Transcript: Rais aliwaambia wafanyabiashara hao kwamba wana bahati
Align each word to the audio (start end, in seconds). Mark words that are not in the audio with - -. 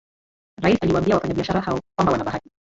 Rais 0.61 0.77
aliwaambia 0.81 1.15
wafanyabiashara 1.15 1.61
hao 1.61 1.79
kwamba 1.95 2.11
wana 2.11 2.23
bahati 2.23 2.49